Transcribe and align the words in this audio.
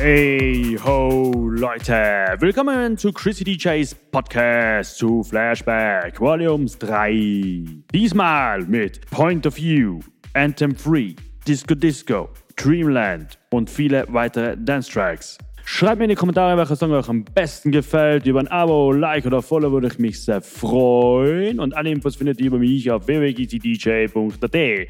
Hey 0.00 0.78
ho 0.84 1.32
Leute, 1.50 2.36
willkommen 2.38 2.96
zu 2.96 3.12
Chrissy 3.12 3.42
DJs 3.42 3.96
Podcast 4.12 4.96
zu 4.96 5.24
Flashback 5.24 6.20
Volumes 6.20 6.78
3. 6.78 7.64
Diesmal 7.92 8.64
mit 8.66 9.10
Point 9.10 9.44
of 9.44 9.56
View, 9.56 9.98
Anthem 10.34 10.76
Free, 10.76 11.14
Disco 11.48 11.74
Disco, 11.74 12.28
Dreamland 12.54 13.40
und 13.50 13.68
viele 13.68 14.06
weitere 14.10 14.56
Dance 14.56 14.88
Tracks. 14.88 15.36
Schreibt 15.64 15.98
mir 15.98 16.04
in 16.04 16.10
die 16.10 16.14
Kommentare, 16.14 16.56
welcher 16.56 16.76
Song 16.76 16.92
euch 16.92 17.08
am 17.08 17.24
besten 17.24 17.72
gefällt. 17.72 18.24
Über 18.24 18.38
ein 18.38 18.48
Abo, 18.48 18.92
Like 18.92 19.26
oder 19.26 19.42
Follow 19.42 19.72
würde 19.72 19.88
ich 19.88 19.98
mich 19.98 20.24
sehr 20.24 20.40
freuen. 20.40 21.58
Und 21.58 21.76
alle 21.76 21.90
Infos 21.90 22.14
findet 22.14 22.40
ihr 22.40 22.46
über 22.46 22.58
mich 22.58 22.88
auf 22.90 23.06
www.gtdj.at. 23.06 24.88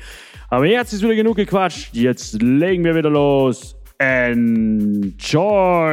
Aber 0.50 0.66
jetzt 0.66 0.92
ist 0.92 1.02
wieder 1.02 1.16
genug 1.16 1.36
gequatscht. 1.36 1.95
Jetzt 1.95 2.41
legen 2.42 2.84
wir 2.84 2.95
wieder 2.95 3.11
los. 3.11 3.77
Enjoy! 4.01 5.88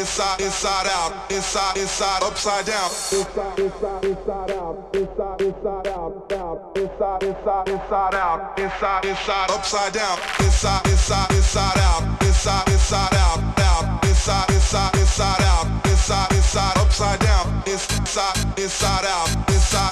Inside, 0.00 0.40
inside, 0.40 0.86
out, 0.88 1.30
inside, 1.30 1.76
inside, 1.76 2.22
upside 2.22 2.64
down. 2.64 2.88
Inside, 3.12 3.58
inside, 3.58 4.04
inside 4.04 4.50
out, 4.50 4.96
inside, 4.96 5.40
inside 5.42 5.88
out, 5.88 6.32
out, 6.32 6.76
inside, 6.76 7.22
inside, 7.22 7.68
inside 7.68 8.14
out, 8.14 8.58
inside, 8.58 9.04
inside, 9.04 9.50
upside 9.50 9.92
down. 9.92 10.18
Inside, 10.40 10.86
inside, 10.86 11.30
inside 11.30 11.78
out, 11.78 12.22
inside, 12.22 12.68
inside 12.68 13.14
out, 13.14 13.40
out, 13.60 14.04
inside, 14.04 14.48
inside, 14.50 14.94
inside 14.94 15.42
out, 15.42 15.66
inside, 15.84 16.32
inside, 16.32 16.76
upside 16.78 17.20
down. 17.20 17.62
Inside, 17.66 18.58
inside 18.58 19.04
out, 19.04 19.28
inside 19.50 19.89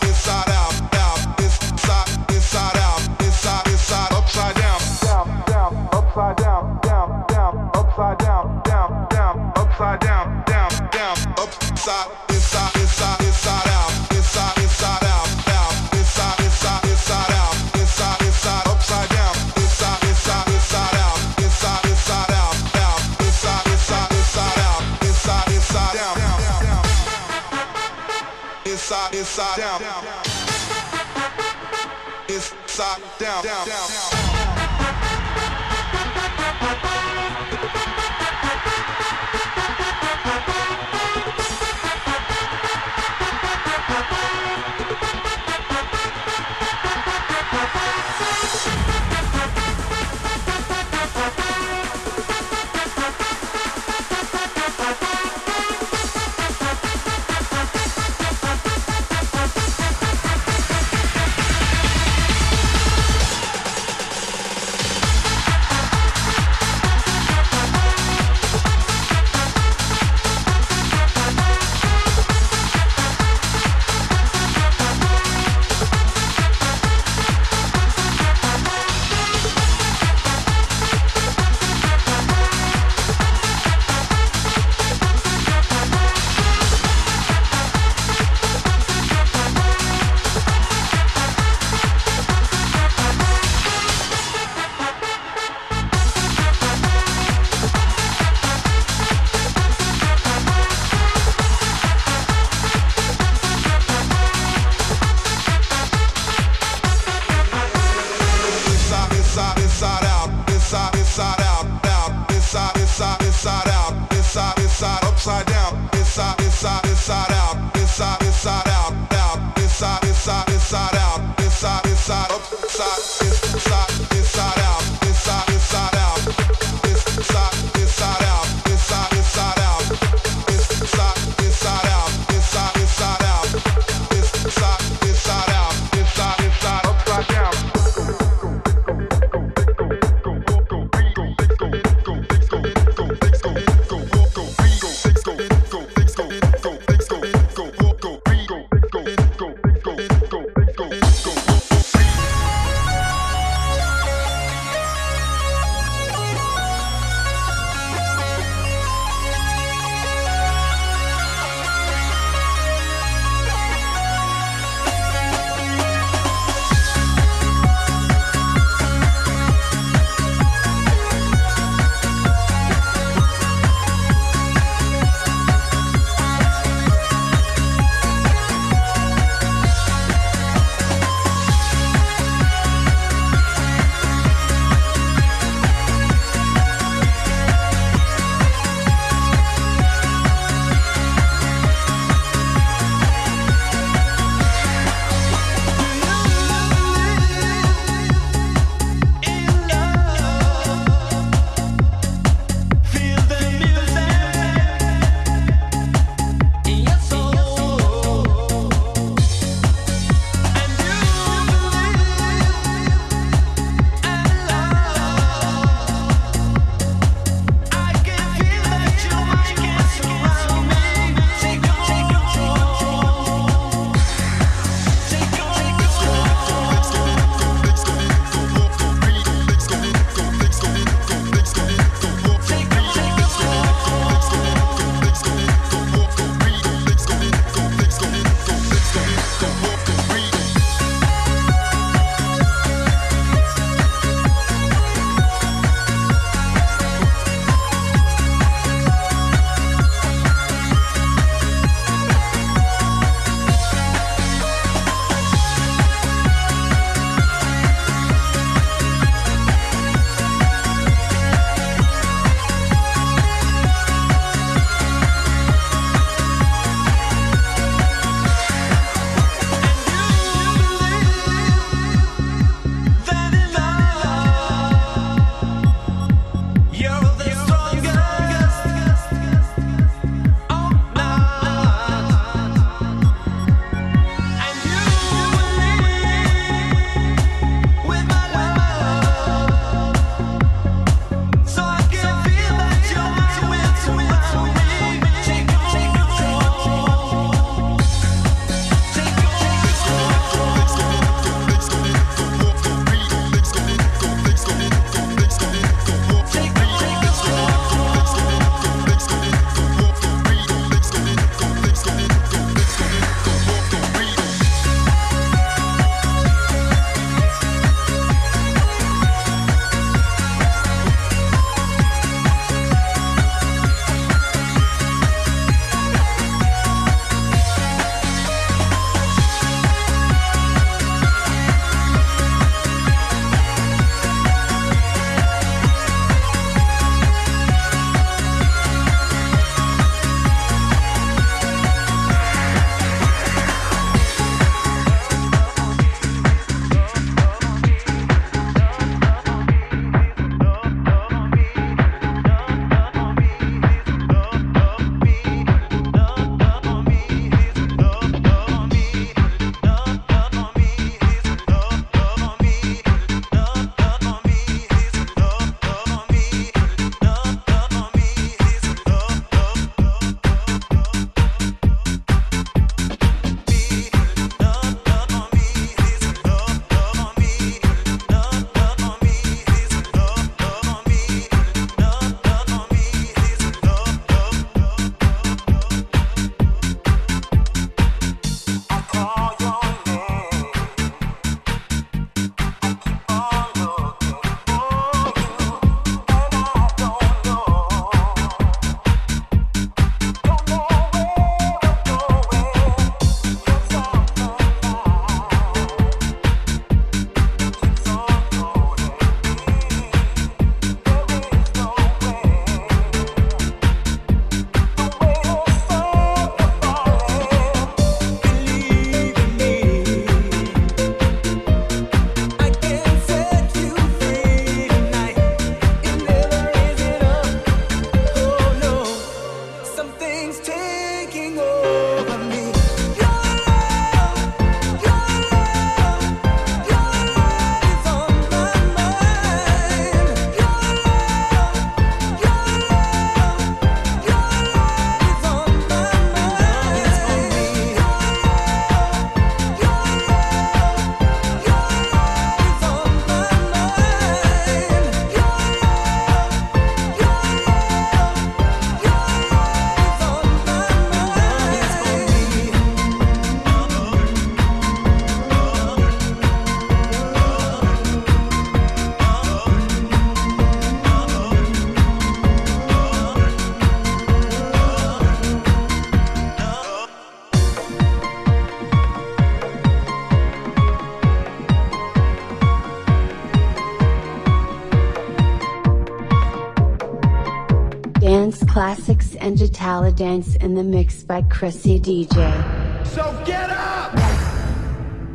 Jatala 489.39 489.95
dance 489.95 490.35
in 490.35 490.57
the 490.57 490.65
mix 490.65 491.05
by 491.05 491.23
Chrissy 491.23 491.79
DJ. 491.79 492.85
So 492.85 493.23
get 493.25 493.51
up! 493.51 493.93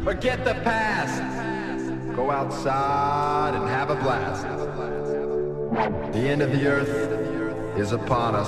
Forget 0.01 0.45
the 0.45 0.53
past. 0.63 1.19
Go 2.15 2.31
outside 2.31 3.53
and 3.53 3.67
have 3.67 3.89
a 3.89 3.95
blast. 3.95 4.43
The 6.13 6.19
end 6.19 6.41
of 6.41 6.53
the 6.53 6.65
earth 6.65 7.77
is 7.77 7.91
upon 7.91 8.35
us. 8.35 8.47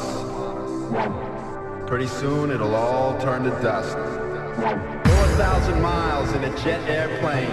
Pretty 1.89 2.07
soon 2.07 2.51
it'll 2.51 2.73
all 2.73 3.19
turn 3.19 3.43
to 3.43 3.49
dust. 3.61 3.97
A 3.97 5.35
thousand 5.35 5.81
miles 5.81 6.31
in 6.35 6.45
a 6.45 6.57
jet 6.59 6.87
airplane. 6.87 7.49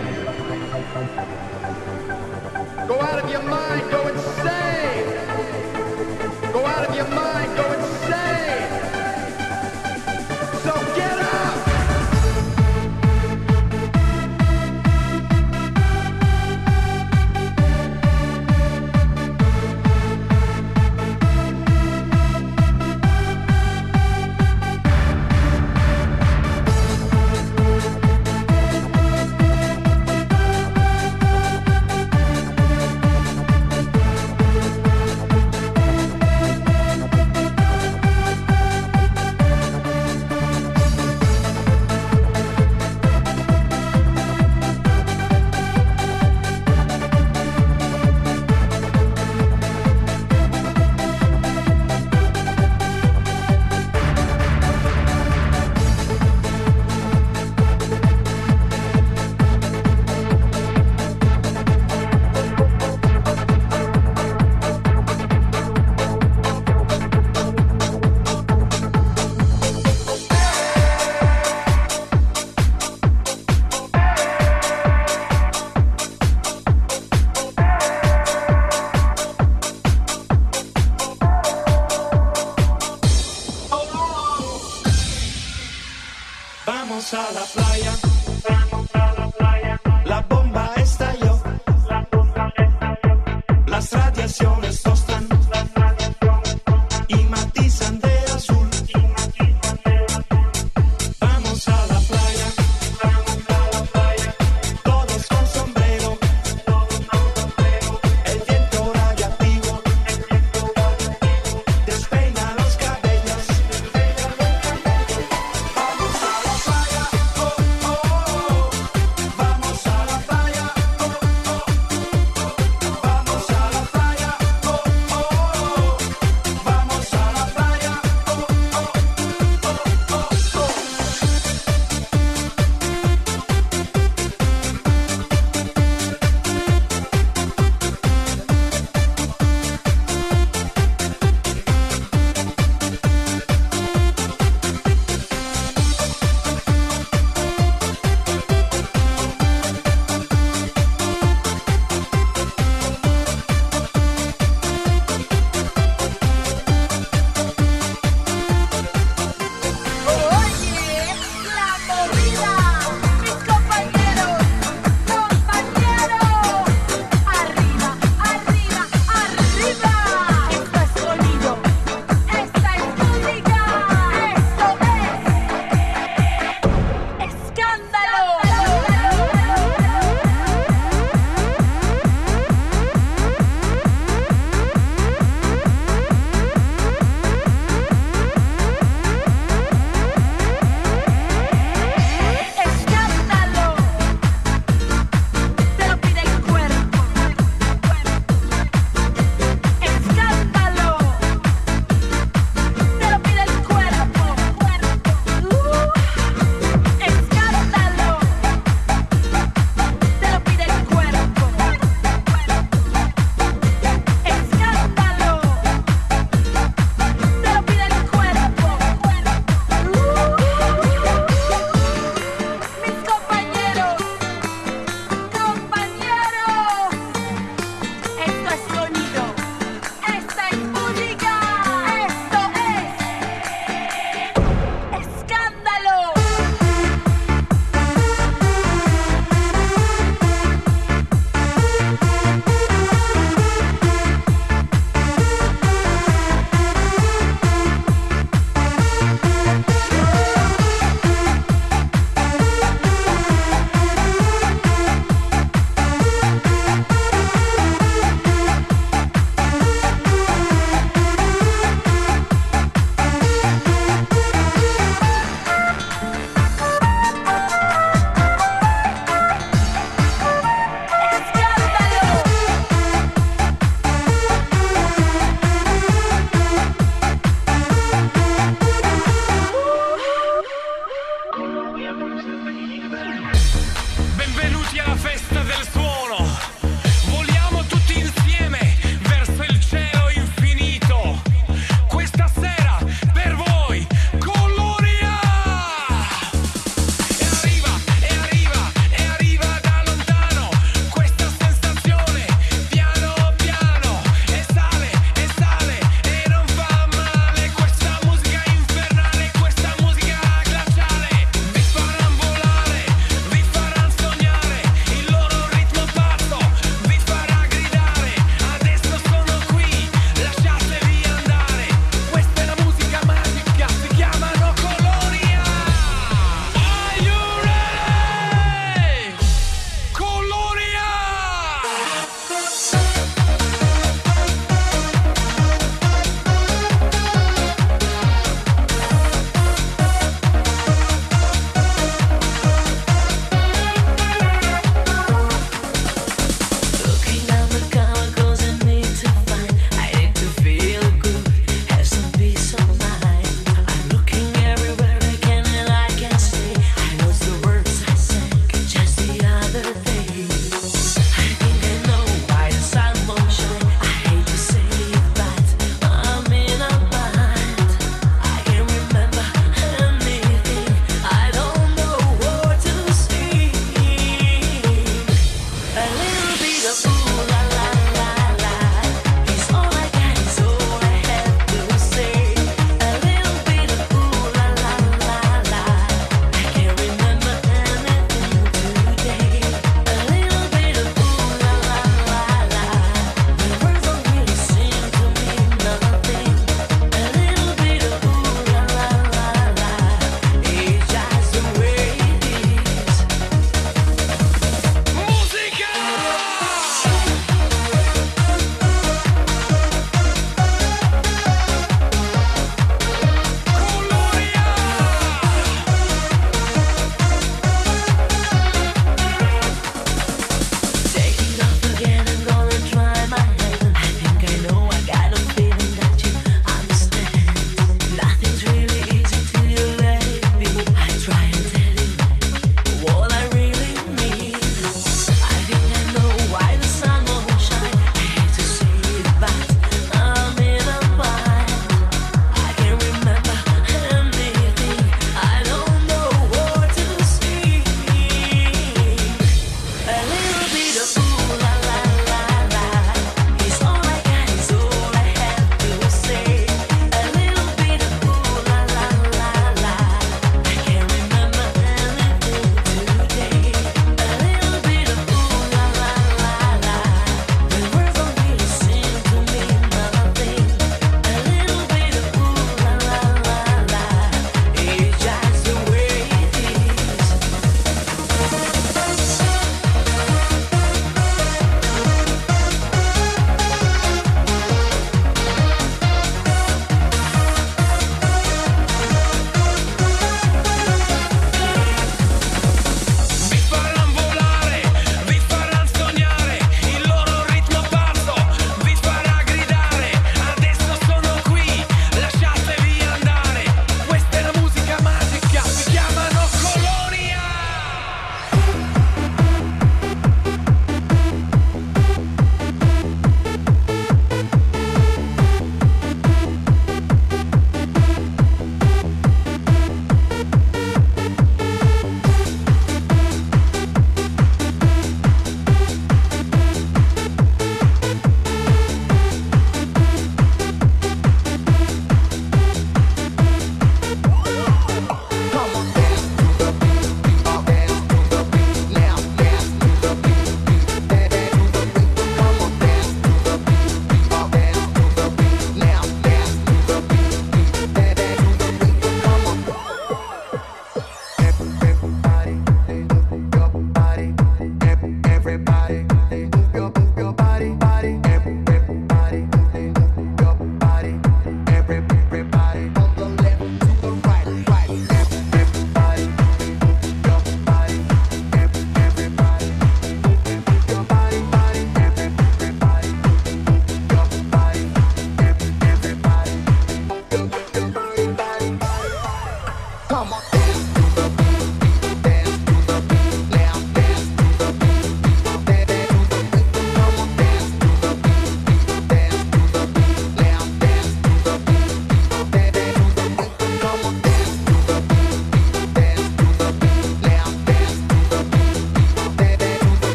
Go 2.87 3.01
out 3.01 3.19
of 3.19 3.29
your 3.29 3.43
mind, 3.43 3.91
go 3.91 4.07
insane! 4.07 5.22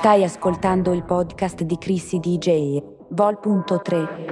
Stai 0.00 0.24
ascoltando 0.24 0.94
il 0.94 1.04
podcast 1.04 1.62
di 1.62 1.76
Chrissy 1.76 2.20
DJ, 2.20 2.82
Vol.3. 3.10 4.29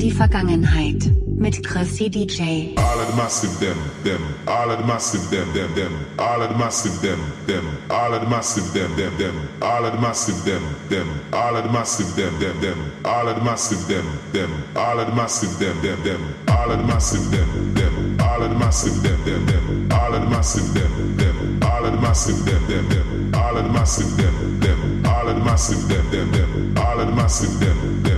die 0.00 0.10
Vergangenheit 0.10 1.10
mit 1.36 1.62
Chrissy 1.62 2.08
DJ. 2.08 2.74
All 2.76 3.00
of 3.00 3.06
the 3.10 3.16
massive 3.16 3.58
them, 3.60 3.76
them, 4.02 4.20
all 4.46 4.70
of 4.70 4.78
the 4.78 4.86
massive 4.86 5.28
them, 5.30 5.52
them, 5.52 5.74
them, 5.74 5.92
all 6.18 6.42
of 6.42 6.48
the 6.48 6.56
massive 6.56 7.00
them, 7.02 7.20
them, 7.46 7.64
all 7.90 8.14
of 8.14 8.20
the 8.22 8.28
massive 8.28 8.72
them, 8.72 8.96
them, 8.96 9.16
them, 9.18 9.34
all 9.60 9.84
of 9.84 9.92
the 9.92 10.00
massive 10.00 10.42
them, 10.44 10.62
them, 10.88 11.08
all 11.32 11.56
of 11.56 11.64
the 11.64 11.70
massive 11.70 12.16
them, 12.16 12.38
them, 12.40 12.60
them, 12.60 12.92
all 13.04 13.28
of 13.28 13.36
the 13.36 13.44
massive 13.44 13.86
them, 13.88 14.06
them, 14.32 14.50
all 14.74 14.98
of 14.98 15.06
the 15.06 15.14
massive 15.14 15.58
them, 15.58 15.82
them, 15.82 16.02
them, 16.02 16.34
all 16.48 16.70
of 16.70 16.78
the 16.78 16.84
massive 16.86 17.30
them, 17.30 17.74
them, 17.74 18.16
all 18.20 18.42
of 18.42 18.48
the 18.48 18.56
massive 18.56 19.02
them, 19.02 19.24
them, 19.24 19.44
them, 19.46 19.92
all 19.92 20.14
of 20.14 20.22
the 20.22 20.30
massive 20.30 20.74
them, 20.74 21.16
them, 21.16 21.60
all 21.64 21.82
the 21.84 21.92
massive 22.00 22.44
them, 22.46 22.66
them, 22.68 22.88
them, 22.88 23.34
all 23.34 23.54
the 23.54 23.62
massive 23.68 24.16
them, 24.16 24.60
them, 24.60 25.06
all 25.06 25.26
the 25.26 25.34
massive 25.44 25.88
them, 25.88 26.10
them, 26.10 26.32
them, 26.32 26.78
all 26.78 26.96
the 26.96 27.06
massive 27.12 27.60
them, 27.60 28.02
them, 28.02 28.09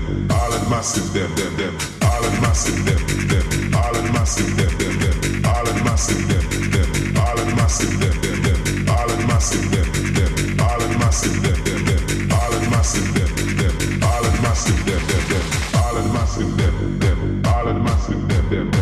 island 0.52 0.70
massive 0.70 1.12
them 1.14 1.34
them 1.34 1.56
them 1.56 1.74
island 2.02 2.42
massive 2.42 2.84
them 2.84 3.00
them 3.28 3.74
island 3.74 4.12
massive 4.12 4.54
them 4.54 4.68
them 4.76 4.98
them 5.00 5.46
island 5.46 5.84
massive 5.84 6.28
them 6.28 6.44
them 6.70 7.16
island 7.16 7.56
massive 7.56 8.00
them 8.00 8.20
them 8.20 8.42
them 8.42 8.88
island 8.90 9.26
massive 9.28 9.70
them 9.72 9.88
them 10.12 10.60
island 10.60 10.98
massive 10.98 11.42
them 11.42 11.64
them 11.64 11.84
them 11.88 12.32
island 12.32 12.70
massive 12.70 13.14
them 13.14 13.30
them 13.56 14.02
island 14.04 14.42
massive 14.44 14.84
them 14.84 15.02
them 15.08 15.24
them 15.32 15.46
island 15.72 16.12
massive 16.12 16.56
them 16.58 16.98
them 17.00 17.46
island 17.46 17.82
massive 17.82 18.28
them 18.28 18.50
them 18.50 18.81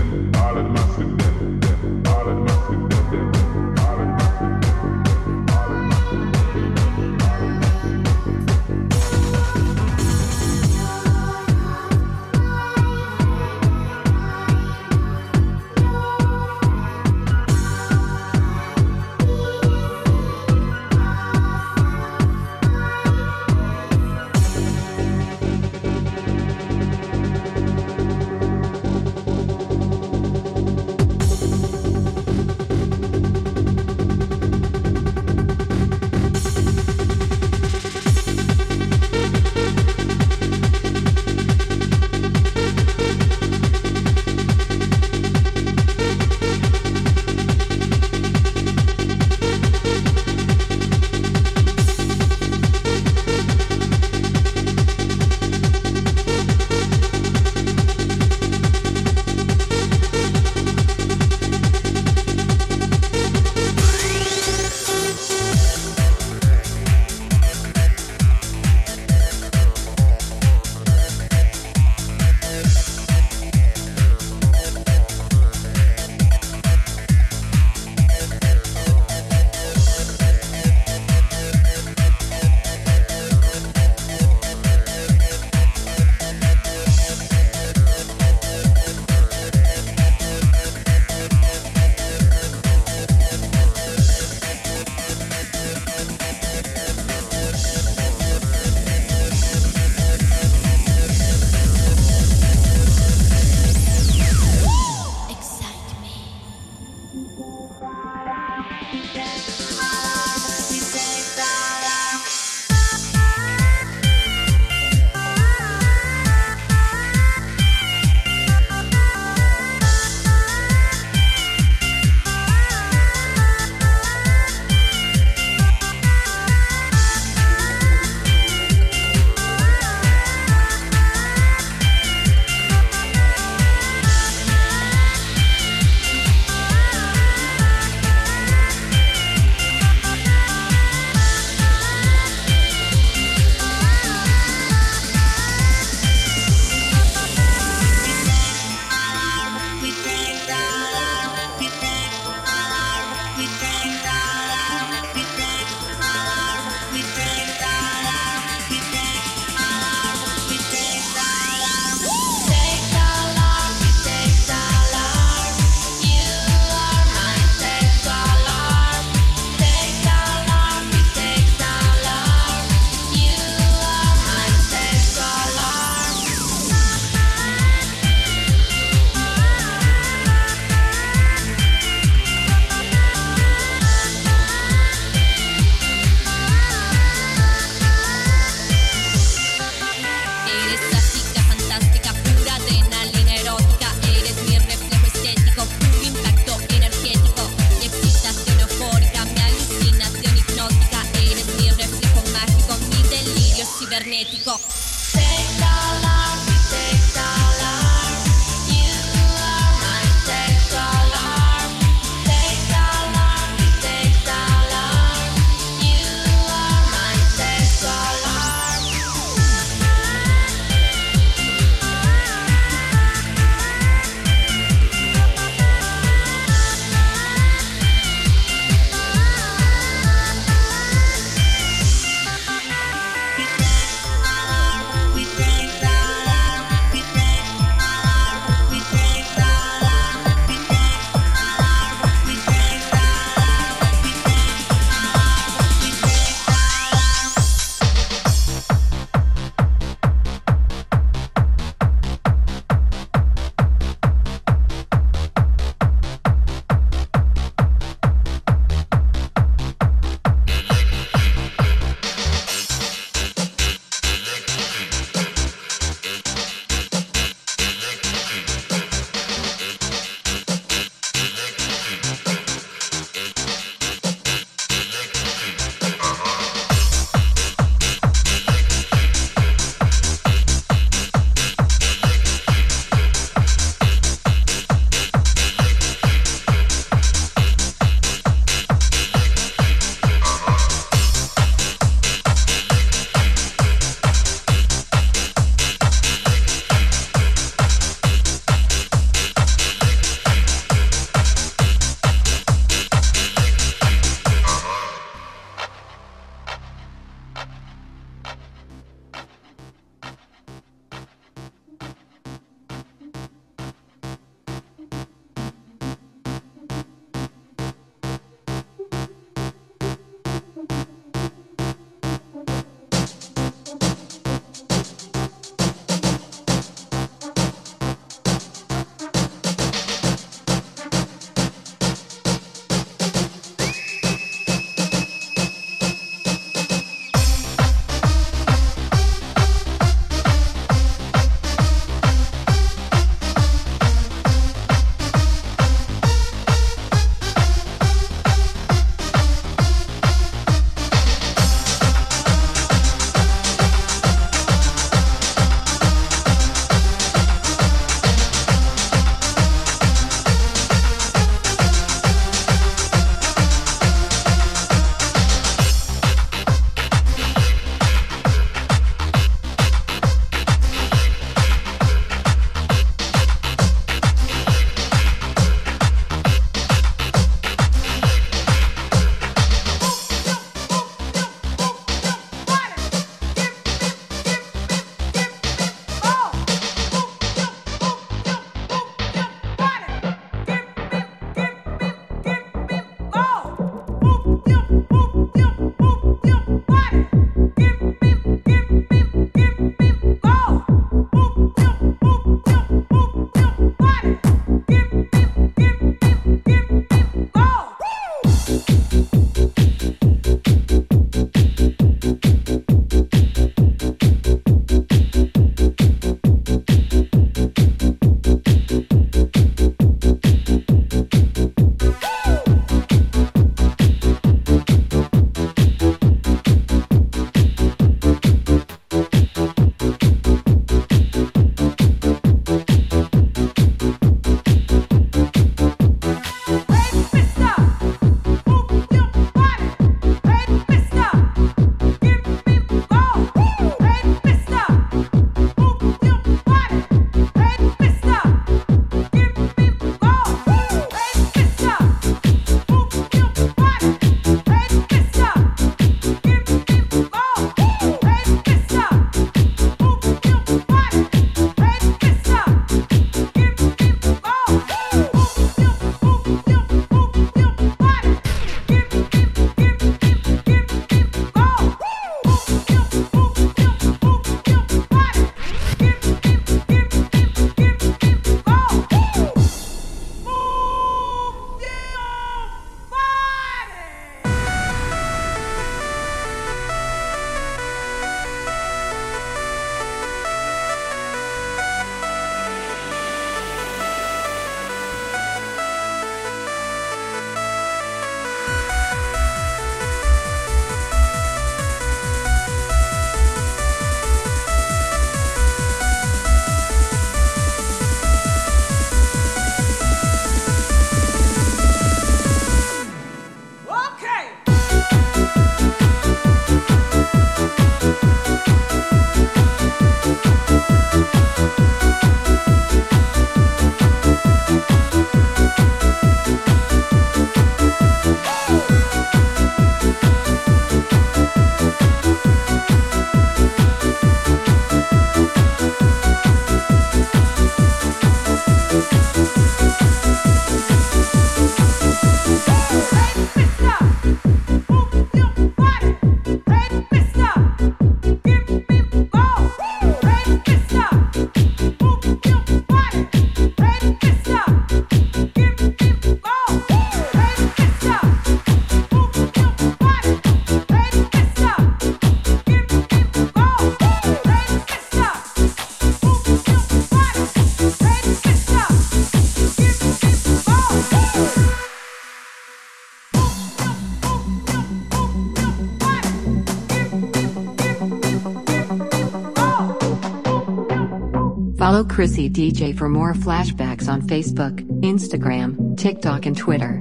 Follow 581.70 581.84
Chrissy 581.84 582.28
DJ 582.28 582.76
for 582.76 582.88
more 582.88 583.14
flashbacks 583.14 583.88
on 583.88 584.02
Facebook, 584.02 584.58
Instagram, 584.80 585.78
TikTok, 585.78 586.26
and 586.26 586.36
Twitter. 586.36 586.80